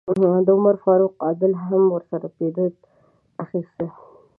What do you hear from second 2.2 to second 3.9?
پیرډ اخیسته.